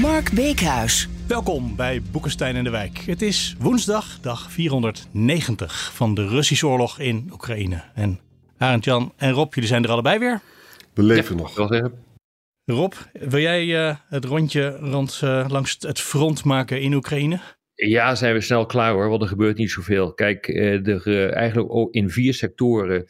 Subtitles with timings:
[0.00, 1.08] Mark Beekhuis.
[1.26, 2.98] Welkom bij Boekenstein en de Wijk.
[2.98, 7.82] Het is woensdag, dag 490 van de Russische oorlog in Oekraïne.
[7.94, 8.20] En
[8.58, 10.40] Arend Jan en Rob, jullie zijn er allebei weer.
[10.94, 11.54] We leven nog.
[11.54, 11.92] Wel zeggen.
[12.64, 17.40] Rob, wil jij uh, het rondje rond, uh, langs het front maken in Oekraïne?
[17.86, 20.12] Ja, zijn we snel klaar hoor, want er gebeurt niet zoveel.
[20.12, 23.06] Kijk, uh, er eigenlijk ook in vier sectoren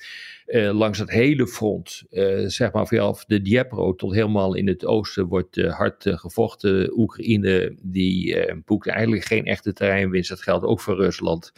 [0.47, 2.03] uh, langs het hele front,
[2.47, 6.99] zeg maar vanaf de Dniepro tot helemaal in het oosten, wordt hard gevochten.
[6.99, 10.29] Oekraïne die boekt eigenlijk geen echte terreinwinst.
[10.29, 11.53] Dat geldt ook voor Rusland.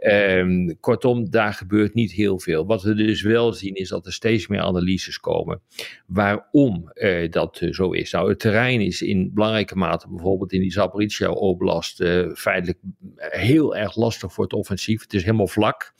[0.00, 2.66] Um, kortom, daar gebeurt niet heel veel.
[2.66, 5.60] Wat we dus wel zien is dat er steeds meer analyses komen.
[6.06, 8.10] Waarom uh, dat uh, zo is.
[8.10, 12.78] Nou, het terrein is in belangrijke mate, bijvoorbeeld in die Zaporizhia Oblast, uh, feitelijk
[13.16, 15.02] heel erg lastig voor het offensief.
[15.02, 15.94] Het is helemaal vlak.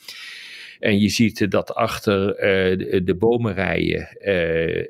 [0.78, 2.36] En je ziet dat achter
[2.76, 4.08] de, de bomenrijen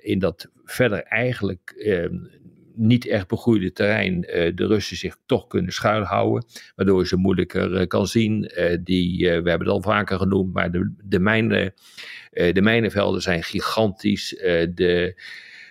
[0.03, 2.17] in dat verder eigenlijk ehm,
[2.79, 6.47] niet echt begroeide terrein uh, de Russen zich toch kunnen schuilhouden.
[6.77, 8.51] Waardoor ze moeilijker uh, kan zien.
[8.57, 11.75] Uh, die, we hebben het al vaker genoemd, maar de, de, mijnen,
[12.31, 14.29] de mijnenvelden zijn gigantisch.
[14.75, 15.23] de,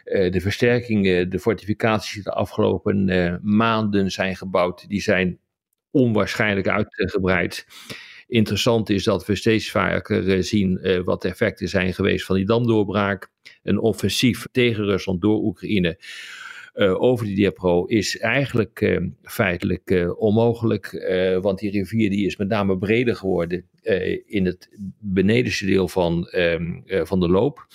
[0.03, 5.39] de versterkingen, de fortificaties die de afgelopen maanden zijn gebouwd, die zijn
[5.92, 7.67] onwaarschijnlijk uitgebreid.
[8.27, 13.30] Interessant is dat we steeds vaker zien wat de effecten zijn geweest van die damdoorbraak.
[13.64, 15.99] Een offensief tegen Rusland door Oekraïne
[16.78, 21.06] uh, over die Dniepro is eigenlijk uh, feitelijk uh, onmogelijk.
[21.42, 23.66] want die rivier die is met name breder geworden
[24.26, 27.67] in het benedenste deel van, ehm, van de loop.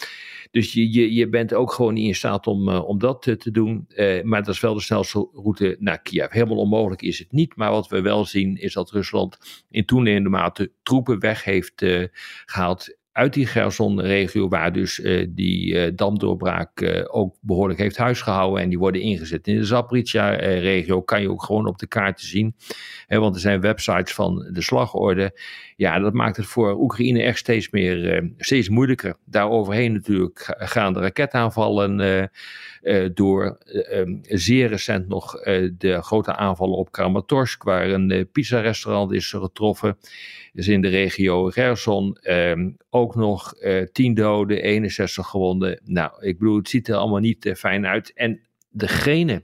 [0.51, 3.87] Dus je, je, je bent ook gewoon niet in staat om, om dat te doen.
[4.23, 6.33] maar dat is wel de snelste route naar Kiev.
[6.33, 7.57] Helemaal onmogelijk is het niet.
[7.57, 11.85] Maar wat we wel zien is dat Rusland in toenemende mate troepen weg heeft
[12.47, 18.63] gehaald uit die Gerson-regio, waar dus uh, die uh, damdoorbraak uh, ook behoorlijk heeft huisgehouden
[18.63, 19.47] en die worden ingezet.
[19.47, 22.55] In de Zaporizhia-regio kan je ook gewoon op de kaarten zien,
[23.07, 25.41] hè, want er zijn websites van de slagorde.
[25.83, 29.17] Ja, dat maakt het voor Oekraïne echt steeds meer, steeds moeilijker.
[29.25, 32.31] Daaroverheen natuurlijk gaan de raketaanvallen
[33.15, 33.59] door.
[33.93, 35.43] Um, zeer recent nog
[35.79, 39.99] de grote aanvallen op Kramatorsk, waar een pizza-restaurant is getroffen.
[40.53, 45.81] Dus in de regio Gerson um, ook nog uh, 10 doden, 61 gewonden.
[45.85, 48.13] Nou, ik bedoel, het ziet er allemaal niet fijn uit.
[48.15, 49.43] En degene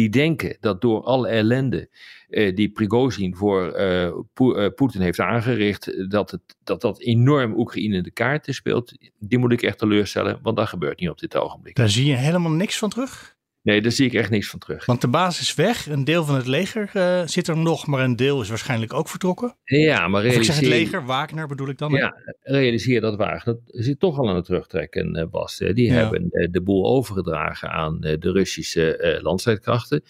[0.00, 1.88] die denken dat door alle ellende
[2.28, 8.10] uh, die Prigozhin voor uh, Poetin heeft aangericht, dat, het, dat dat enorm Oekraïne de
[8.10, 11.76] kaarten speelt, die moet ik echt teleurstellen, want dat gebeurt niet op dit ogenblik.
[11.76, 13.38] Daar zie je helemaal niks van terug?
[13.62, 14.86] Nee, daar zie ik echt niks van terug.
[14.86, 15.88] Want de basis is weg.
[15.88, 19.08] Een deel van het leger uh, zit er nog, maar een deel is waarschijnlijk ook
[19.08, 19.56] vertrokken.
[19.64, 20.50] Ja, maar realiseer...
[20.50, 21.92] Of ik zeg het leger, Wagner bedoel ik dan.
[21.92, 25.56] Ja, realiseer dat Wagner zit toch al aan het terugtrekken, uh, Bas.
[25.56, 25.92] Die ja.
[25.92, 30.02] hebben uh, de boel overgedragen aan de Russische landstrijdkrachten.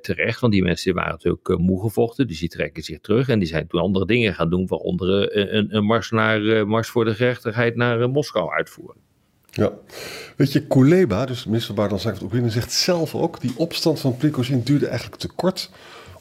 [0.00, 3.28] terecht, want die mensen waren natuurlijk moe gevochten, dus die trekken zich terug.
[3.28, 7.04] En die zijn toen andere dingen gaan doen, waaronder een, een mars, naar, mars voor
[7.04, 9.07] de gerechtigheid naar Moskou uitvoeren.
[9.58, 9.72] Ja,
[10.36, 13.40] weet je, Kuleba, dus minister Zaken van Oekraïne, zegt zelf ook...
[13.40, 15.70] die opstand van Prigozhin duurde eigenlijk te kort...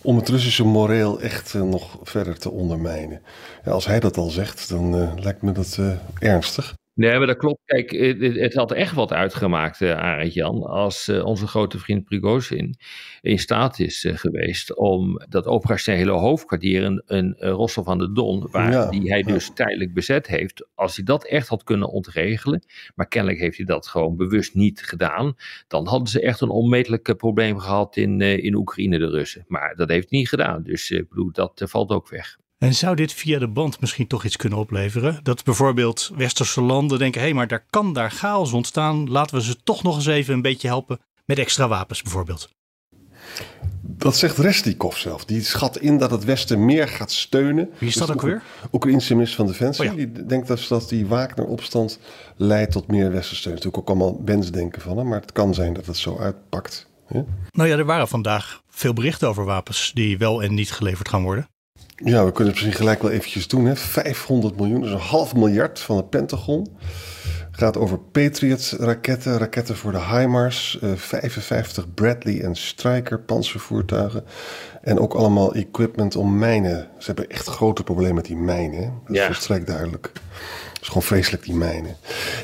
[0.01, 3.21] om het Russische moreel echt uh, nog verder te ondermijnen.
[3.65, 6.73] Als hij dat al zegt, dan uh, lijkt me dat uh, ernstig.
[6.97, 7.61] Nee, maar dat klopt.
[7.65, 12.03] Kijk, het, het had echt wat uitgemaakt, uh, Arend Jan, als uh, onze grote vriend
[12.03, 12.75] Prigozhin
[13.21, 18.47] in staat is uh, geweest om dat operationele hoofdkwartier in, in Rostov aan de Don,
[18.51, 22.63] waar ja, die hij dus tijdelijk bezet heeft, als hij dat echt had kunnen ontregelen,
[22.95, 25.35] maar kennelijk heeft hij dat gewoon bewust niet gedaan,
[25.67, 29.45] dan hadden ze echt een onmetelijk probleem gehad in, in Oekraïne, de Russen.
[29.47, 32.37] Maar dat heeft hij niet gedaan, dus ik bedoel, dat valt ook weg.
[32.57, 35.19] En zou dit via de band misschien toch iets kunnen opleveren?
[35.23, 39.09] Dat bijvoorbeeld westerse landen denken: hé, hey, maar daar kan daar chaos ontstaan.
[39.09, 42.49] Laten we ze toch nog eens even een beetje helpen met extra wapens, bijvoorbeeld.
[43.81, 45.25] Dat zegt Restikov zelf.
[45.25, 47.69] Die schat in dat het Westen meer gaat steunen.
[47.77, 48.41] Wie is dat dus ook weer?
[48.71, 49.91] Oekraïnse minister van Defensie.
[49.91, 50.05] Oh ja.
[50.05, 51.99] Die denkt dus dat die Wagner-opstand
[52.35, 53.53] leidt tot meer Westensteun.
[53.53, 56.87] Natuurlijk ook allemaal wensdenken van hem, maar het kan zijn dat het zo uitpakt.
[57.09, 57.25] Ja?
[57.51, 61.23] Nou ja, er waren vandaag veel berichten over wapens die wel en niet geleverd gaan
[61.23, 61.47] worden.
[62.03, 63.65] Ja, we kunnen het misschien gelijk wel eventjes doen.
[63.65, 63.75] Hè.
[63.75, 66.67] 500 miljoen, dus een half miljard van het Pentagon
[67.57, 74.23] Gaat over Patriot-raketten, raketten voor de HIMARS, uh, 55 Bradley en Stryker panzervoertuigen.
[74.81, 76.87] En ook allemaal equipment om mijnen.
[76.97, 78.79] Ze hebben echt grote problemen met die mijnen.
[78.79, 78.89] Hè?
[79.05, 80.11] Dat is volstrekt duidelijk.
[80.73, 81.95] Het is gewoon vreselijk, die mijnen.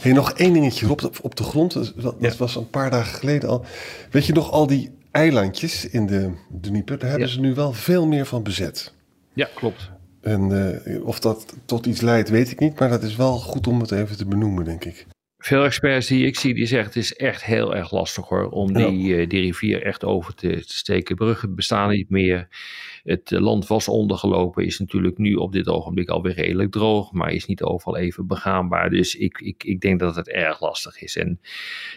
[0.01, 1.73] Hey, nog één dingetje op de, op de grond.
[2.01, 3.65] Dat, dat was een paar dagen geleden al.
[4.11, 8.07] Weet je nog, al die eilandjes in de Dnieper, daar hebben ze nu wel veel
[8.07, 8.93] meer van bezet.
[9.33, 9.91] Ja, klopt.
[10.21, 10.49] En
[10.85, 12.79] uh, of dat tot iets leidt, weet ik niet.
[12.79, 15.05] Maar dat is wel goed om het even te benoemen, denk ik.
[15.37, 18.49] Veel experts die ik zie, die zeggen het is echt heel erg lastig hoor.
[18.49, 19.17] Om die, ja.
[19.17, 21.15] uh, die rivier echt over te, te steken.
[21.15, 22.47] Bruggen bestaan niet meer.
[23.03, 27.45] Het land was ondergelopen, is natuurlijk nu op dit ogenblik alweer redelijk droog, maar is
[27.45, 28.89] niet overal even begaanbaar.
[28.89, 31.17] Dus ik, ik, ik denk dat het erg lastig is.
[31.17, 31.39] En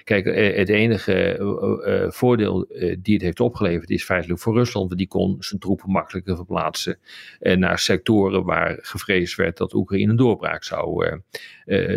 [0.04, 0.24] kijk,
[0.56, 5.08] het enige uh, voordeel uh, die het heeft opgeleverd is feitelijk voor Rusland, want die
[5.08, 6.98] kon zijn troepen makkelijker verplaatsen
[7.38, 11.20] naar sectoren waar gevreesd werd dat Oekraïne een doorbraak zou,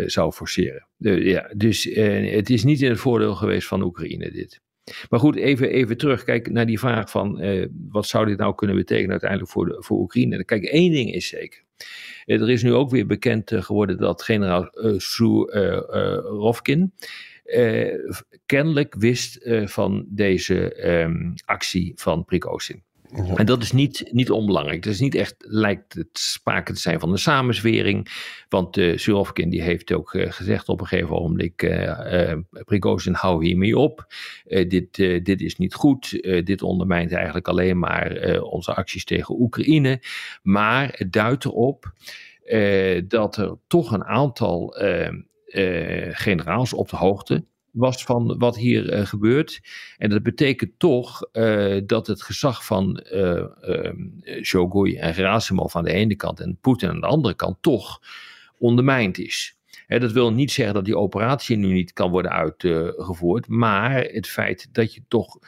[0.06, 0.86] zou forceren.
[0.98, 4.60] ja, dus het is niet in het voordeel geweest van Oekraïne dit.
[5.08, 6.24] Maar goed, even, even terug.
[6.24, 9.76] Kijk naar die vraag van uh, wat zou dit nou kunnen betekenen uiteindelijk voor, de,
[9.78, 10.44] voor Oekraïne.
[10.44, 11.62] Kijk, één ding is zeker.
[12.26, 16.92] Uh, er is nu ook weer bekend uh, geworden dat generaal Surovkin
[18.46, 22.82] kennelijk wist van deze um, actie van Prigozhin.
[23.12, 24.82] En dat is niet, niet onbelangrijk.
[24.82, 28.08] Dat is niet echt, lijkt het sprake te zijn van een samenzwering.
[28.48, 28.98] Want uh,
[29.34, 34.06] die heeft ook uh, gezegd op een gegeven ogenblik, uh, Prigozhin hou hiermee op.
[34.44, 36.10] dit, dit is niet goed.
[36.44, 40.02] dit ondermijnt eigenlijk alleen maar onze acties tegen Oekraïne.
[40.42, 41.92] Maar het duidt erop
[43.08, 44.76] dat er toch een aantal
[46.12, 49.60] generaals op de hoogte was van wat hier uh, gebeurt.
[49.98, 53.44] En dat betekent toch uh, dat het gezag van uh,
[55.02, 58.00] en Gerasimov aan de ene kant en Poetin aan de andere kant toch
[58.58, 59.58] ondermijnd is.
[59.88, 64.68] Dat wil niet zeggen dat die operatie nu niet kan worden uitgevoerd, maar het feit
[64.72, 65.38] dat je toch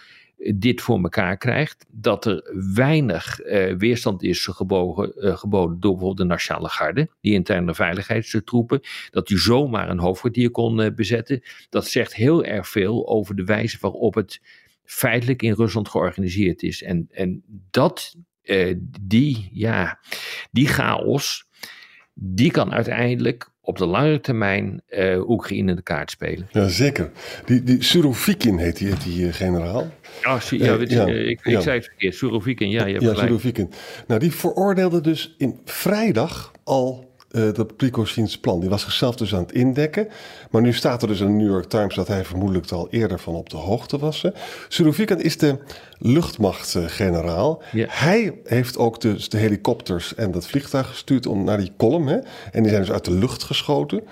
[0.55, 1.87] dit voor elkaar krijgt.
[1.91, 7.33] Dat er weinig uh, weerstand is gebogen, uh, geboden door bijvoorbeeld de Nationale Garde, die
[7.33, 8.81] interne veiligheidstroepen.
[9.11, 11.43] Dat die zomaar een hoofdkwartier kon uh, bezetten.
[11.71, 14.41] Dat zegt heel erg veel over de wijze waarop het
[14.85, 16.83] feitelijk in Rusland georganiseerd is.
[16.83, 18.17] En, en dat,
[19.01, 20.01] die, ja,
[20.51, 21.47] die chaos,
[22.15, 26.49] die kan uiteindelijk op de langere termijn uh, Oekraïne de kaart spelen.
[26.51, 27.11] Ja, zeker.
[27.45, 29.91] Die, die Surovikin heet die, heet die uh, generaal.
[30.23, 31.61] Oh, ja, je, ja, ik, ik ja.
[31.61, 32.15] zei het verkeerd.
[32.15, 33.71] Surovikin, ja, je hebt Ja, Surovikin.
[34.07, 38.61] Nou, die veroordeelde dus in vrijdag al uh, dat Prigozhin's plan.
[38.61, 40.09] Die was zichzelf dus aan het indekken.
[40.51, 43.19] Maar nu staat er dus in de New York Times dat hij vermoedelijk al eerder
[43.19, 44.25] van op de hoogte was.
[44.69, 45.59] Surovikin is de
[45.99, 47.63] luchtmachtgeneraal.
[47.73, 47.89] Yeah.
[47.91, 52.09] Hij heeft ook dus de helikopters en dat vliegtuig gestuurd om naar die kolom.
[52.09, 52.19] Hè?
[52.53, 54.03] En die zijn dus uit de lucht geschoten.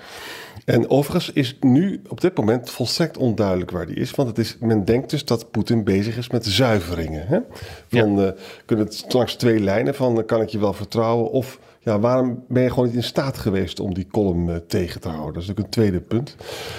[0.65, 4.11] En overigens is nu op dit moment volstrekt onduidelijk waar die is.
[4.11, 7.27] Want het is, men denkt dus dat Poetin bezig is met zuiveringen.
[7.27, 7.39] Hè?
[7.87, 8.25] Van, ja.
[8.25, 8.31] uh,
[8.65, 12.63] kunnen het langs twee lijnen van kan ik je wel vertrouwen of ja, waarom ben
[12.63, 15.33] je gewoon niet in staat geweest om die column uh, tegen te houden?
[15.33, 16.35] Dat is natuurlijk een tweede punt.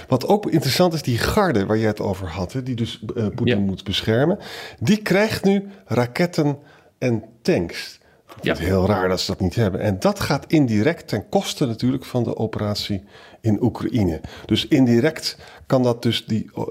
[0.09, 3.27] Wat ook interessant is, die garde waar je het over had, hè, die dus uh,
[3.35, 3.65] Poetin ja.
[3.65, 4.39] moet beschermen,
[4.81, 6.59] die krijgt nu raketten
[6.99, 8.01] en tanks.
[8.41, 9.81] Het is heel raar dat ze dat niet hebben.
[9.81, 13.05] En dat gaat indirect ten koste natuurlijk van de operatie
[13.41, 14.21] in Oekraïne.
[14.47, 16.65] Dus indirect kan dat dus die, uh,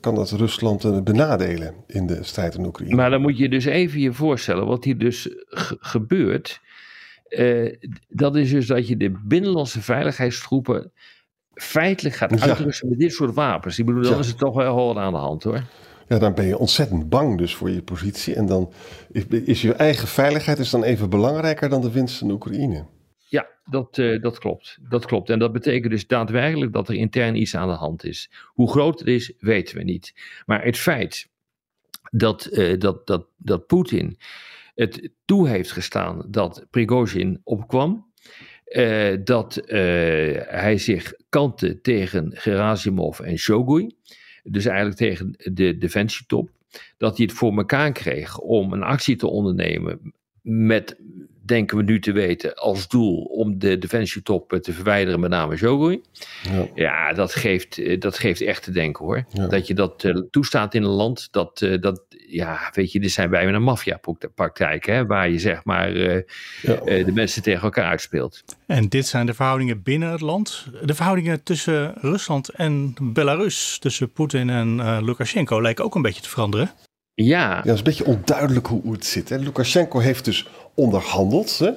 [0.00, 2.94] kan dat Rusland benadelen in de strijd in Oekraïne.
[2.94, 5.28] Maar dan moet je dus even je voorstellen wat hier dus
[5.80, 6.60] gebeurt.
[7.28, 7.74] Uh,
[8.08, 10.92] dat is dus dat je de binnenlandse veiligheidstroepen
[11.54, 12.46] feitelijk gaat ja.
[12.46, 13.78] uitrusten met dit soort wapens.
[13.78, 14.18] Ik bedoel, dan ja.
[14.18, 15.62] is het toch wel hol aan de hand hoor.
[16.08, 18.34] Ja, dan ben je ontzettend bang dus voor je positie.
[18.34, 18.72] En dan
[19.12, 22.86] is, is je eigen veiligheid is dan even belangrijker dan de winst in Oekraïne.
[23.28, 24.78] Ja, dat, uh, dat klopt.
[24.88, 25.30] Dat klopt.
[25.30, 28.30] En dat betekent dus daadwerkelijk dat er intern iets aan de hand is.
[28.46, 30.14] Hoe groot het is, weten we niet.
[30.46, 31.28] Maar het feit
[32.10, 34.18] dat, uh, dat, dat, dat Poetin
[34.76, 38.12] het toe heeft gestaan dat Prigozhin opkwam.
[38.66, 39.66] Uh, dat uh,
[40.46, 43.96] hij zich kantte tegen Gerasimov en Shogui.
[44.42, 46.50] Dus eigenlijk tegen de defensietop.
[46.96, 51.00] Dat hij het voor elkaar kreeg om een actie te ondernemen met
[51.46, 56.00] denken we nu te weten, als doel om de defensietop te verwijderen, met name Shogui.
[56.42, 59.24] Ja, ja dat, geeft, dat geeft echt te denken hoor.
[59.28, 59.46] Ja.
[59.46, 63.12] Dat je dat uh, toestaat in een land, dat, uh, dat, ja, weet je, dit
[63.12, 66.22] zijn bijna een maffiapraktijk, hè, waar je zeg maar uh,
[66.62, 66.74] ja.
[66.84, 68.44] de mensen tegen elkaar uitspeelt.
[68.66, 70.66] En dit zijn de verhoudingen binnen het land.
[70.82, 76.28] De verhoudingen tussen Rusland en Belarus, tussen Poetin en Lukashenko, lijken ook een beetje te
[76.28, 76.70] veranderen.
[77.22, 77.60] Ja.
[77.64, 79.28] Ja, is een beetje onduidelijk hoe, hoe het zit.
[79.28, 79.36] Hè?
[79.36, 81.58] Lukashenko heeft dus onderhandeld.
[81.58, 81.70] Hè?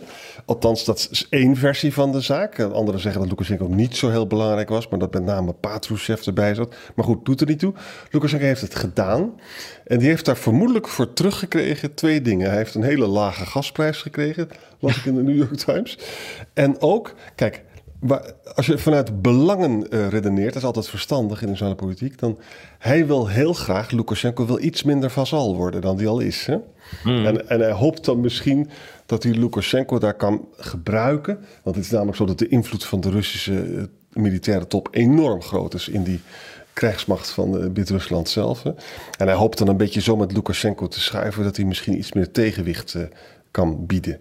[0.45, 2.59] Althans, dat is één versie van de zaak.
[2.59, 6.53] Anderen zeggen dat Lukashenko niet zo heel belangrijk was, maar dat met name Patrushev erbij
[6.55, 6.75] zat.
[6.95, 7.73] Maar goed, doet er niet toe.
[8.11, 9.33] Lukashenko heeft het gedaan.
[9.85, 12.47] En die heeft daar vermoedelijk voor teruggekregen twee dingen.
[12.47, 15.97] Hij heeft een hele lage gasprijs gekregen, las ik in de New York Times.
[16.53, 17.63] En ook, kijk,
[17.99, 22.19] maar als je vanuit belangen uh, redeneert, dat is altijd verstandig in de internationale politiek,
[22.19, 22.39] dan
[22.77, 26.45] hij wil heel graag, Lukashenko wil iets minder vazal worden dan die al is.
[26.45, 26.57] Hè?
[27.03, 27.25] Hmm.
[27.25, 28.69] En, en hij hoopt dan misschien
[29.05, 31.39] dat hij Lukashenko daar kan gebruiken.
[31.63, 35.41] Want het is namelijk zo dat de invloed van de Russische uh, militaire top enorm
[35.41, 36.19] groot is in die
[36.73, 38.63] krijgsmacht van uh, Wit-Rusland zelf.
[38.63, 38.71] Hè?
[39.17, 42.13] En hij hoopt dan een beetje zo met Lukashenko te schuiven dat hij misschien iets
[42.13, 42.95] meer tegenwicht
[43.51, 44.19] kan bieden.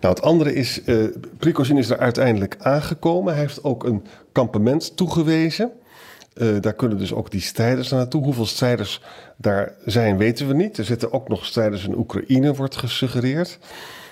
[0.00, 3.32] Nou, het andere is, uh, is er uiteindelijk aangekomen.
[3.32, 5.72] Hij heeft ook een kampement toegewezen.
[6.34, 8.24] Uh, daar kunnen dus ook die strijders naartoe.
[8.24, 9.02] Hoeveel strijders
[9.36, 10.78] daar zijn, weten we niet.
[10.78, 13.58] Er zitten ook nog strijders in Oekraïne, wordt gesuggereerd.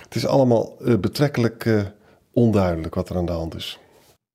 [0.02, 1.84] Het is allemaal uh, betrekkelijk
[2.32, 3.78] onduidelijk wat er aan de hand is.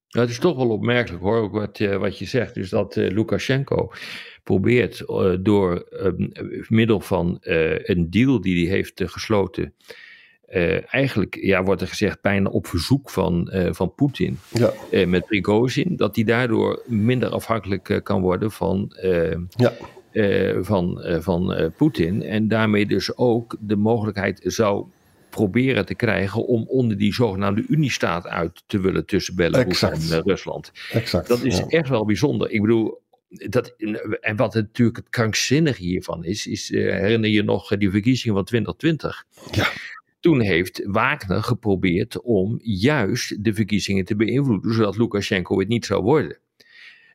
[0.07, 2.53] Ja, het is toch wel opmerkelijk hoor, ook wat, wat je zegt.
[2.53, 3.91] Dus dat Lukashenko
[4.43, 5.03] probeert
[5.39, 5.88] door
[6.67, 7.38] middel van
[7.83, 9.73] een deal die hij heeft gesloten
[10.53, 14.73] uh, eigenlijk ja, wordt er gezegd bijna op verzoek van, uh, van Poetin ja.
[14.91, 18.97] uh, met Prigozhin, dat hij daardoor minder afhankelijk kan worden van,
[19.49, 19.73] ja.
[20.61, 24.85] van, van Poetin en daarmee dus ook de mogelijkheid zou
[25.29, 30.71] proberen te krijgen om onder die zogenaamde Uniestaat uit te willen tussen Belarus en Rusland.
[30.91, 32.51] Exact, dat is echt wel bijzonder.
[32.51, 33.75] Ik bedoel, dat,
[34.21, 38.45] en wat het, natuurlijk het krankzinnige hiervan is, is herinner je nog die verkiezingen van
[38.45, 39.25] 2020?
[39.51, 39.67] Ja.
[40.19, 46.03] Toen heeft Wagner geprobeerd om juist de verkiezingen te beïnvloeden, zodat Lukashenko het niet zou
[46.03, 46.38] worden.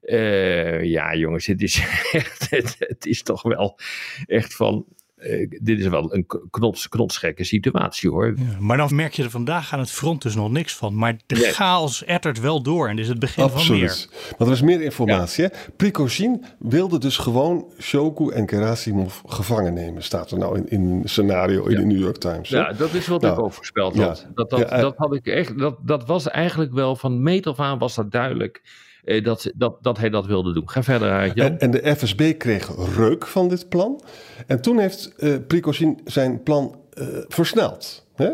[0.03, 1.79] Uh, ja, jongens, het is
[2.13, 3.79] echt, het, is toch wel
[4.27, 4.87] echt van
[5.25, 8.35] uh, dit is wel een knots, knotsgekke situatie hoor.
[8.37, 10.97] Ja, maar dan merk je er vandaag aan het front dus nog niks van.
[10.97, 11.53] Maar de nee.
[11.53, 13.67] chaos ettert wel door en dit is het begin Absoluut.
[13.67, 14.35] van meer.
[14.39, 15.43] Want er is meer informatie.
[15.43, 15.51] Ja.
[15.77, 20.03] Prigozhin wilde dus gewoon Shoku en Gerasimov gevangen nemen.
[20.03, 21.79] Staat er nou in, in een scenario in ja.
[21.79, 22.49] de New York Times.
[22.49, 24.27] Ja, dat is wat nou, ik ook voorspeld had.
[24.35, 27.79] Dat, dat, dat, had ik echt, dat, dat was eigenlijk wel van meet af aan
[27.79, 28.73] was dat duidelijk eh,
[29.05, 30.71] dat, dat, dat hij dat wilde doen.
[30.71, 31.47] Ga verder, Jan.
[31.47, 34.03] En, en, de FSB kreeg reuk van dit plan.
[34.47, 38.07] En toen heeft uh, Prigozhin zijn plan uh, versneld.
[38.17, 38.31] Hè?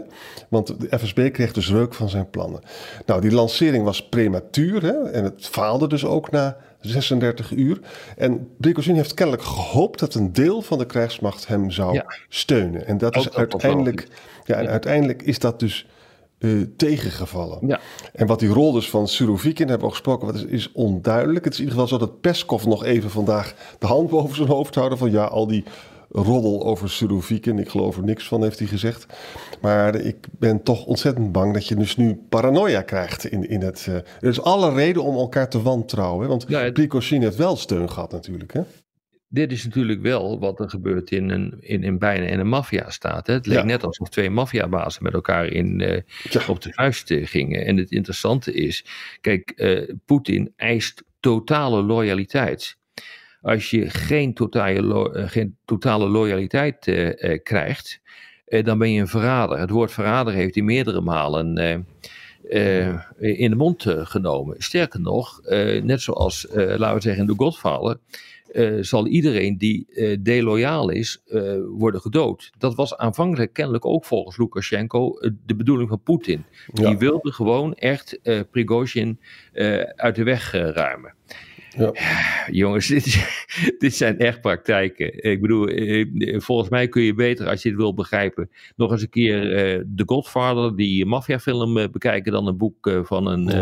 [0.48, 2.60] Want de FSB kreeg dus reuk van zijn plannen.
[3.06, 5.10] Nou, die lancering was prematuur hè?
[5.10, 7.80] en het faalde dus ook na 36 uur.
[8.16, 12.04] En Prigozhin heeft kennelijk gehoopt dat een deel van de krijgsmacht hem zou ja.
[12.28, 12.86] steunen.
[12.86, 14.08] En dat ook is uiteindelijk,
[14.44, 15.86] ja, en uiteindelijk is dat dus
[16.40, 17.66] uh, tegengevallen.
[17.66, 17.80] Ja.
[18.12, 21.44] En wat die rol dus van Surovikin, hebben we al gesproken, wat is, is, onduidelijk.
[21.44, 24.48] Het is in ieder geval zo dat Peskov nog even vandaag de hand boven zijn
[24.48, 25.64] hoofd houden van ja, al die
[26.12, 29.06] roddel over Surovikin, ik geloof er niks van, heeft hij gezegd.
[29.60, 33.86] Maar ik ben toch ontzettend bang dat je dus nu paranoia krijgt in, in het...
[33.88, 36.76] Uh, er is alle reden om elkaar te wantrouwen, want ja, het...
[36.76, 38.62] Heeft wel steun gehad natuurlijk, hè?
[39.32, 43.26] Dit is natuurlijk wel wat er gebeurt in een, in, in bijna in een maffiastaat.
[43.26, 43.64] Het leek ja.
[43.64, 46.40] net alsof twee maffiabazen met elkaar in, uh, ja.
[46.48, 47.66] op de vuist gingen.
[47.66, 48.84] En het interessante is,
[49.20, 52.78] kijk, uh, Poetin eist totale loyaliteit.
[53.42, 56.78] Als je geen totale, lo geen totale loyaliteit
[57.42, 58.00] krijgt,
[58.44, 59.58] dan ben je een verrader.
[59.58, 61.46] Het woord verrader heeft hij meerdere malen
[63.18, 64.54] in de mond genomen.
[64.58, 65.40] Sterker nog,
[65.82, 67.98] net zoals, laten we zeggen, in de Godfather
[68.52, 72.50] uh, zal iedereen die uh, deloyaal is uh, worden gedood.
[72.58, 76.44] Dat was aanvankelijk kennelijk ook volgens Lukashenko de bedoeling van Poetin.
[76.72, 76.88] Ja.
[76.88, 79.20] Die wilde gewoon echt Prigozhin
[79.96, 81.14] uit de weg ruimen.
[81.76, 81.92] Ja.
[82.50, 83.26] Jongens, dit,
[83.78, 85.24] dit, zijn echt praktijken.
[85.24, 85.68] Ik bedoel,
[86.40, 89.40] volgens mij kun je beter, als je het wil begrijpen, nog eens een keer
[89.96, 93.54] The Godfather, die maffiafilm, bekijken dan een boek van een,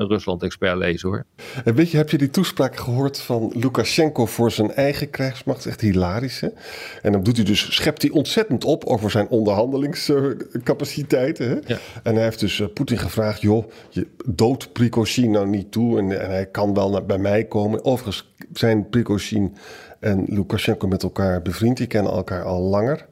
[0.00, 1.24] een Rusland-expert lezen hoor.
[1.64, 5.66] En weet je, heb je die toespraak gehoord van Lukashenko voor zijn eigen krijgsmacht?
[5.66, 6.48] Echt hilarisch, hè?
[7.02, 11.48] En dan doet hij dus, schept hij ontzettend op over zijn onderhandelingscapaciteiten.
[11.48, 11.56] Hè?
[11.66, 11.78] Ja.
[12.02, 16.20] En hij heeft dus uh, Poetin gevraagd, joh, je dood Prigozhin nou niet toe en,
[16.20, 17.53] en hij kan wel naar, bij mij komen.
[17.54, 19.56] Overigens zijn Prigozhin
[20.00, 21.76] en Lukashenko met elkaar bevriend.
[21.76, 23.06] Die kennen elkaar al langer.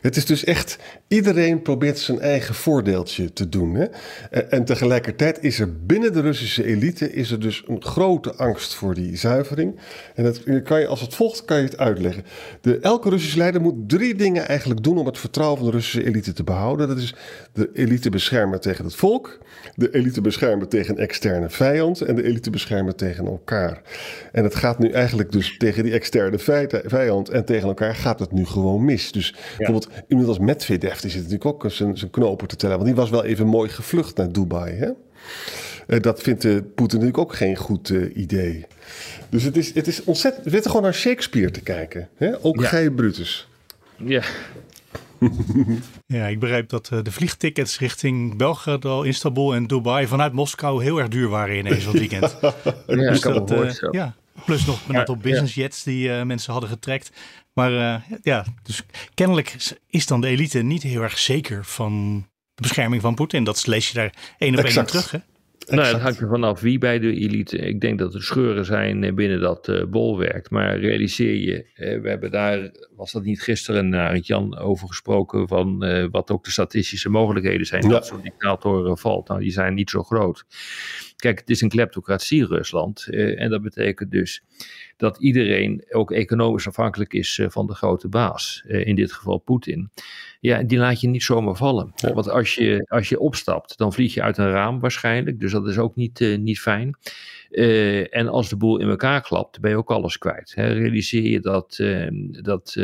[0.00, 0.78] Het is dus echt,
[1.08, 3.74] iedereen probeert zijn eigen voordeeltje te doen.
[3.74, 3.84] Hè?
[4.30, 8.94] En, tegelijkertijd is er binnen de Russische elite is er dus een grote angst voor
[8.94, 9.80] die zuivering.
[10.14, 12.24] En dat kan je, als het volgt, kan je het uitleggen.
[12.60, 16.04] De, elke Russische leider moet drie dingen eigenlijk doen om het vertrouwen van de Russische
[16.04, 16.88] elite te behouden.
[16.88, 17.14] Dat is
[17.52, 19.38] de elite beschermen tegen het volk,
[19.74, 23.82] de elite beschermen tegen een externe vijand en de elite beschermen tegen elkaar.
[24.32, 26.38] En het gaat nu eigenlijk dus tegen die externe
[26.84, 29.12] vijand en tegen elkaar gaat het nu gewoon mis.
[29.12, 32.74] Dus bijvoorbeeld iemand als Medvedev, die zit natuurlijk ook zijn, zijn knopen te tellen.
[32.74, 34.74] Want die was wel even mooi gevlucht naar Dubai.
[34.74, 34.88] Hè?
[35.86, 38.66] Uh, dat vindt uh, Poetin natuurlijk ook geen goed uh, idee.
[39.28, 40.44] Dus het is, het is ontzettend.
[40.44, 42.08] We zitten gewoon naar Shakespeare te kijken.
[42.16, 42.44] Hè?
[42.44, 42.68] Ook ja.
[42.68, 43.48] Gij Brutus.
[43.96, 44.22] Ja.
[46.06, 51.08] ja, ik begrijp dat de vliegtickets richting Belgrad, Istanbul en Dubai vanuit Moskou heel erg
[51.08, 52.36] duur waren ineens dat weekend.
[52.40, 52.54] ja,
[52.86, 56.70] dus ik dat, gehoord, ja, Plus nog een aantal business jets die uh, mensen hadden
[56.70, 57.10] getrekt.
[57.58, 58.82] Maar uh, ja, dus
[59.14, 62.24] kennelijk is dan de elite niet heel erg zeker van
[62.54, 63.44] de bescherming van Poetin.
[63.44, 65.10] Dat lees je daar één op één terug.
[65.10, 65.18] Hè?
[65.68, 67.58] Nou, het hangt er vanaf wie bij de elite.
[67.58, 70.50] Ik denk dat er scheuren zijn binnen dat uh, bolwerk.
[70.50, 71.66] Maar realiseer je,
[72.02, 76.44] we hebben daar, was dat niet gisteren naar Jan over gesproken, van uh, wat ook
[76.44, 77.88] de statistische mogelijkheden zijn ja.
[77.88, 79.28] dat zo'n dictator valt.
[79.28, 80.44] Nou, die zijn niet zo groot.
[81.18, 83.06] Kijk, het is een kleptocratie Rusland.
[83.10, 84.42] Uh, en dat betekent dus
[84.96, 88.64] dat iedereen ook economisch afhankelijk is uh, van de grote baas.
[88.66, 89.90] Uh, in dit geval Poetin.
[90.40, 91.92] Ja, die laat je niet zomaar vallen.
[91.94, 92.12] Ja.
[92.12, 95.40] Want als je, als je opstapt, dan vlieg je uit een raam waarschijnlijk.
[95.40, 96.96] Dus dat is ook niet, niet fijn.
[98.10, 100.54] en als de boel in elkaar klapt, ben je ook alles kwijt.
[100.54, 100.72] Hè.
[100.72, 101.80] Realiseer je dat,
[102.42, 102.76] dat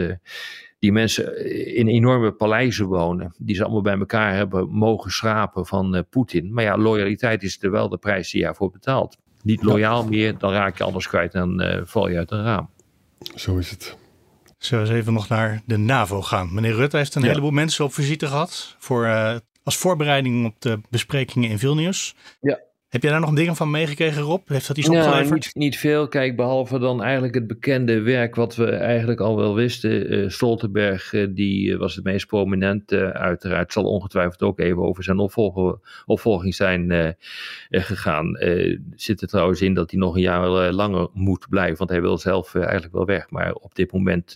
[0.85, 5.97] die mensen in enorme paleizen wonen, die ze allemaal bij elkaar hebben mogen schrapen van
[5.97, 6.53] uh, Poetin.
[6.53, 9.17] Maar ja, loyaliteit is er wel de prijs die je daarvoor betaalt.
[9.43, 12.71] Niet loyaal meer, dan raak je alles kwijt en uh, val je uit een raam.
[13.35, 13.97] Zo is het.
[14.59, 16.55] Zullen we eens even nog naar de NAVO gaan?
[16.55, 17.29] Meneer Rutte heeft een ja.
[17.29, 22.15] heleboel mensen op visite gehad voor, uh, als voorbereiding op de besprekingen in Vilnius.
[22.41, 22.61] Ja.
[22.95, 24.49] Heb jij daar nog dingen van meegekregen, Rob?
[24.49, 25.45] Heeft dat iets nou, opgeleverd?
[25.45, 26.09] Niet, niet, veel.
[26.09, 30.13] Kijk, behalve dan eigenlijk het bekende werk wat we eigenlijk al wel wisten.
[30.13, 33.73] Uh, Stoltenberg, uh, die uh, was het meest prominente uiteraard.
[33.73, 37.17] Zal ongetwijfeld ook even over zijn opvolger, opvolging zijn
[37.71, 38.37] gegaan.
[38.95, 41.79] zit er trouwens in dat hij nog een jaar langer moet blijven.
[41.79, 43.31] Want hij wil zelf eigenlijk wel weg.
[43.31, 44.35] Maar op dit moment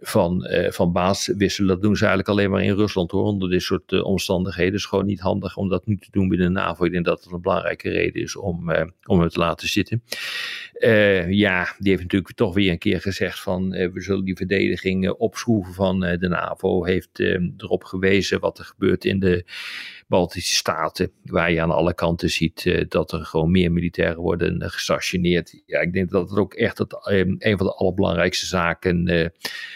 [0.00, 1.68] van, uh, van baas wisselen.
[1.68, 4.72] Dat doen ze eigenlijk alleen maar in Rusland hoor, onder dit soort uh, omstandigheden.
[4.72, 6.84] Het is gewoon niet handig om dat nu te doen binnen de NAVO.
[6.84, 10.02] Ik denk dat het een belangrijke reden is om, uh, om het te laten zitten.
[11.28, 15.74] ja, die heeft natuurlijk toch weer een keer gezegd van we zullen die verdediging opschroeven
[15.74, 16.84] van de NAVO.
[16.84, 17.18] Heeft
[17.56, 19.44] erop gewezen wat er gebeurt in de
[20.08, 24.62] Baltische Staten, waar je aan alle kanten ziet uh, dat er gewoon meer militairen worden
[24.62, 25.62] uh, gestationeerd.
[25.66, 29.30] Ja, ik denk dat het ook echt het, um, een van de allerbelangrijkste zaken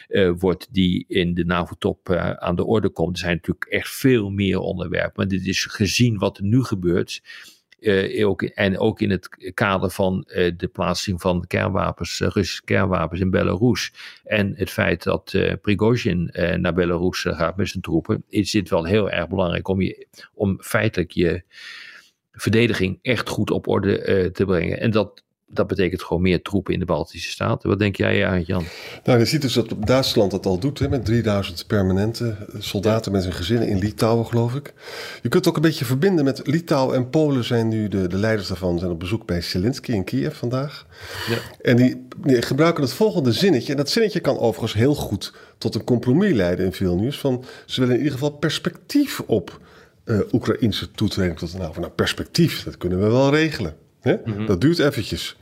[0.08, 3.12] uh, wordt die in de NAVO-top aan de orde komt.
[3.12, 7.22] Er zijn natuurlijk echt veel meer onderwerpen, maar dit is gezien wat er nu gebeurt.
[8.24, 13.20] Ook, en ook in het kader van uh, de plaatsing van kernwapens, uh, Russische kernwapens
[13.20, 13.92] in Belarus.
[14.24, 18.24] En het feit dat Prigozhin naar Belarus gaat met zijn troepen.
[18.28, 21.42] Is dit wel heel erg belangrijk om, je, om feitelijk je
[22.32, 24.80] verdediging echt goed op orde te brengen.
[24.80, 27.68] En dat dat betekent gewoon meer troepen in de Baltische Staten.
[27.68, 28.64] Wat denk jij, aan, Jan?
[29.04, 33.22] Nou, je ziet dus dat Duitsland dat al doet, hè, met 3000 permanente soldaten met
[33.22, 34.72] zijn gezinnen in Litouwen, geloof ik.
[35.22, 38.16] Je kunt het ook een beetje verbinden met Litouwen en Polen zijn nu, de, de
[38.16, 40.86] leiders daarvan zijn op bezoek bij Zelensky in Kiev vandaag.
[41.28, 41.38] Ja.
[41.62, 43.70] En die, die, gebruiken het volgende zinnetje.
[43.72, 47.18] En dat zinnetje kan overigens heel goed tot een compromis leiden in veel nieuws.
[47.18, 49.60] Van ze willen in ieder geval perspectief op
[50.04, 51.80] uh, Oekraïnse toetreding tot de NAVO.
[51.80, 53.76] Nou, perspectief, dat kunnen we wel regelen.
[54.00, 54.16] Hè?
[54.24, 54.46] Mm -hmm.
[54.46, 55.36] Dat duurt eventjes.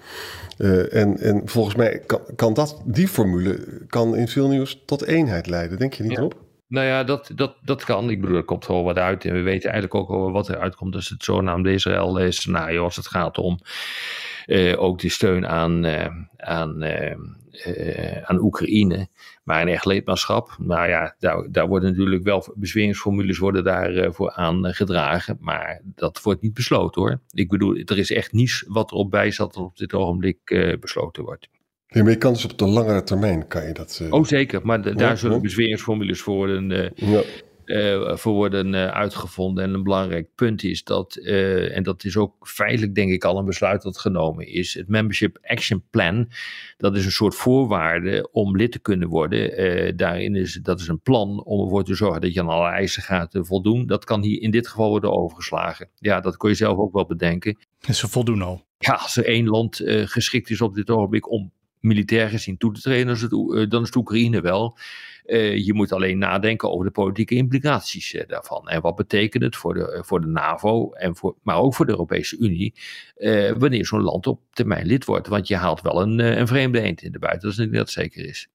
[0.58, 5.04] Uh, en, en volgens mij kan, kan, dat, die formule kan in veel nieuws tot
[5.04, 5.78] eenheid leiden.
[5.78, 6.22] Denk je niet ja.
[6.22, 6.36] op?
[6.68, 8.10] Nou ja, dat, dat, dat kan.
[8.10, 9.24] Ik bedoel, er komt gewoon wat uit.
[9.24, 10.92] En we weten eigenlijk ook wat er uitkomt.
[10.92, 13.58] Dus het zogenaamde Israël-scenario als het gaat om
[14.46, 16.84] uh, ook de steun aan, uh, aan,
[18.24, 19.08] aan Oekraïne.
[19.44, 24.38] Maar een echt lidmaatschap, nou ja, daar, daar worden natuurlijk wel bezweringsformules worden daarvoor uh,
[24.38, 25.36] aan gedragen.
[25.40, 27.20] Maar dat wordt niet besloten hoor.
[27.30, 31.24] Ik bedoel, er is echt niets wat erop bij zat dat op dit ogenblik besloten
[31.24, 31.48] wordt.
[31.88, 34.02] Nee, maar je kan dus op de langere termijn kan je dat.
[34.10, 35.42] oh zeker, maar de, ja, daar zullen ja.
[35.42, 36.92] bezweringsformules voor worden.
[36.94, 37.22] Ja.
[37.68, 39.64] Uh, voor worden uh, uitgevonden.
[39.64, 43.38] En een belangrijk punt is dat, uh, en dat is ook feitelijk denk ik al
[43.38, 46.28] een besluit dat genomen is, het Membership Action Plan,
[46.76, 49.96] dat is een soort voorwaarde om lid te kunnen worden.
[49.96, 53.02] daarin is, dat is een plan om ervoor te zorgen dat je aan alle eisen
[53.02, 53.86] gaat voldoen.
[53.86, 55.88] Dat kan hier in dit geval worden overgeslagen.
[55.94, 57.58] Ja, dat kon je zelf ook wel bedenken.
[57.86, 58.66] En ze voldoen al.
[58.78, 62.80] Ja, als er één land geschikt is op dit ogenblik om militair gezien toe te
[62.80, 63.30] treden, dan is het,
[63.70, 64.78] dan is het Oekraïne wel.
[65.54, 68.68] je moet alleen nadenken over de politieke implicaties daarvan.
[68.68, 71.92] En wat betekent het voor de, voor de NAVO, en voor, maar ook voor de
[71.92, 72.74] Europese Unie,
[73.58, 75.26] wanneer zo'n land op termijn lid wordt.
[75.26, 77.90] Want je haalt wel een, een vreemde eend in de buiten, dat is niet dat
[77.90, 78.48] zeker is.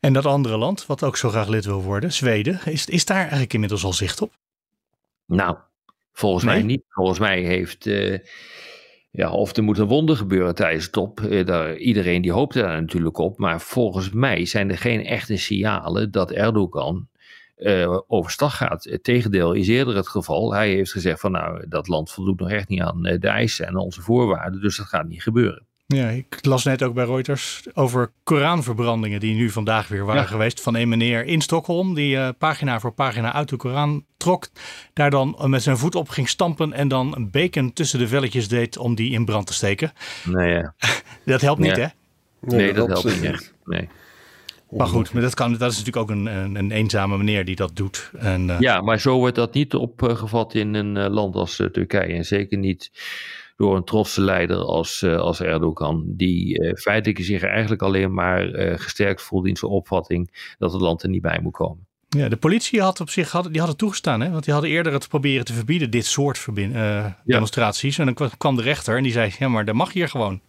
[0.00, 3.20] En dat andere land, wat ook zo graag lid wil worden, Zweden, is, is daar
[3.20, 4.32] eigenlijk inmiddels al zicht op?
[5.26, 5.56] Nou,
[6.12, 6.82] volgens mij niet.
[6.88, 7.86] Volgens mij heeft.
[9.14, 11.20] Ja, of er moet een wonder gebeuren tijdens de top.
[11.20, 13.38] Uh, daar, iedereen die hoopt daar natuurlijk op.
[13.38, 17.08] Maar volgens mij zijn er geen echte signalen dat Erdogan
[17.56, 18.84] uh, overstag gaat.
[18.84, 20.52] Het tegendeel is eerder het geval.
[20.52, 23.76] Hij heeft gezegd van nou, dat land voldoet nog echt niet aan de eisen en
[23.76, 24.60] onze voorwaarden.
[24.60, 25.66] Dus dat gaat niet gebeuren.
[25.96, 30.60] Ja, ik las net ook bij Reuters over Koranverbrandingen die nu vandaag weer waren geweest.
[30.60, 34.48] Van een meneer in Stockholm die uh, pagina voor pagina uit de Koran trok.
[34.92, 38.48] Daar dan met zijn voet op ging stampen en dan een bacon tussen de velletjes
[38.48, 39.92] deed om die in brand te steken.
[40.24, 40.74] Nee, ja.
[41.24, 41.86] dat helpt niet hè?
[42.40, 43.54] Nee, nee dat, helpt niet echt.
[43.64, 43.88] Nee.
[44.70, 47.56] Maar goed, maar dat, kan, dat is natuurlijk ook een, een, een eenzame meneer die
[47.56, 48.10] dat doet.
[48.18, 48.56] En, uh...
[48.60, 52.14] Ja, maar zo wordt dat niet opgevat in een land als Turkije.
[52.14, 52.90] En zeker niet
[53.62, 58.48] door een trotse leider als, uh, als Erdogan, die uh, feitelijk zich eigenlijk alleen maar
[58.48, 61.86] uh, gesterkt voelt in zijn opvatting dat het land er niet bij moet komen.
[62.08, 64.30] Ja, de politie had op zich had, die hadden toegestaan, hè?
[64.30, 66.46] want die hadden eerder het proberen te verbieden, dit soort
[67.24, 67.98] demonstraties.
[67.98, 70.40] En dan kwam de rechter en die zei: Ja, maar dat mag hier gewoon.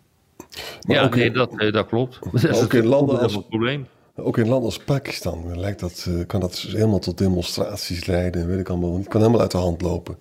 [0.88, 2.20] Maar ja, nee, dat, dat klopt.
[2.32, 3.88] Dat is ook in landen als, het probleem.
[4.16, 8.48] Ook in landen als Pakistan lijkt dat, kan dat helemaal tot demonstraties leiden.
[8.48, 8.98] Weet ik allemaal.
[8.98, 10.18] Het kan helemaal uit de hand lopen.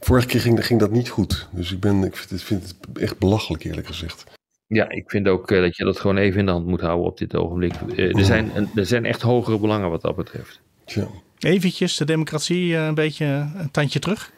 [0.00, 1.48] Vorige keer ging, ging dat niet goed.
[1.52, 4.24] Dus ik, ben, ik vind, het, vind het echt belachelijk, eerlijk gezegd.
[4.66, 7.06] Ja, ik vind ook uh, dat je dat gewoon even in de hand moet houden
[7.06, 7.74] op dit ogenblik.
[7.96, 10.60] Er, zijn, er zijn echt hogere belangen wat dat betreft.
[10.84, 11.06] Tja.
[11.38, 13.24] Eventjes de democratie een beetje
[13.56, 14.32] een tandje terug.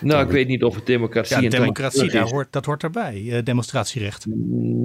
[0.00, 1.42] Nou, ik weet niet of het democratie.
[1.42, 4.26] Ja, democratie, daar hoort, dat hoort erbij, demonstratierecht.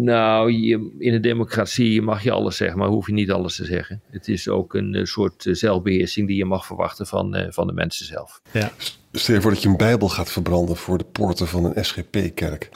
[0.01, 3.65] Nou, je, in de democratie mag je alles zeggen, maar hoef je niet alles te
[3.65, 4.01] zeggen.
[4.09, 8.41] Het is ook een soort zelfbeheersing die je mag verwachten van, van de mensen zelf.
[8.51, 8.71] Ja.
[9.11, 12.69] Stel je voor dat je een Bijbel gaat verbranden voor de poorten van een SGP-kerk.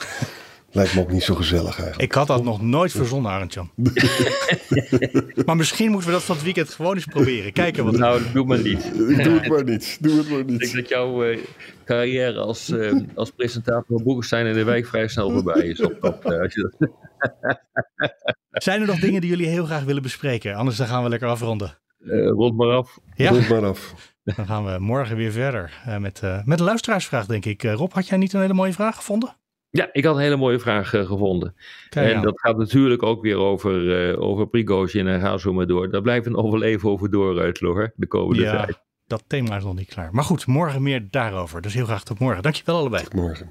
[0.70, 2.02] Lijkt me ook niet zo gezellig eigenlijk.
[2.02, 3.70] Ik had dat nog nooit verzonnen, Arendtjan.
[5.46, 7.52] maar misschien moeten we dat van het weekend gewoon eens proberen.
[7.52, 8.90] Kijken wat Nou, doe maar niet.
[8.96, 9.98] Doe het maar niet.
[10.00, 10.52] Doe het maar niet.
[10.52, 11.38] Ik denk dat jouw uh,
[11.84, 15.80] carrière als, uh, als presentator van Boekenstein in de Wijk vrij snel voorbij is.
[15.80, 16.90] Op, op, uh, dat...
[18.64, 20.54] Zijn er nog dingen die jullie heel graag willen bespreken?
[20.54, 21.78] Anders dan gaan we lekker afronden.
[22.08, 22.98] rond maar af.
[23.14, 23.30] Ja?
[23.30, 23.94] Rond maar af.
[24.34, 27.62] Dan gaan we morgen weer verder uh, met, uh, met een luisteraarsvraag, denk ik.
[27.62, 29.36] Uh, Rob, had jij niet een hele mooie vraag gevonden?
[29.76, 31.54] Ja, ik had een hele mooie vraag gevonden.
[31.88, 35.90] Kijk en dat gaat natuurlijk ook weer over, over Prigozhin en ga zo maar door.
[35.90, 38.80] Daar blijft een overleven over door uit, hoor, de komende ja, tijd.
[39.06, 40.08] dat thema is nog niet klaar.
[40.12, 41.62] Maar goed, morgen meer daarover.
[41.62, 42.42] Dus heel graag tot morgen.
[42.42, 43.02] Dankjewel allebei.
[43.02, 43.50] Tot morgen.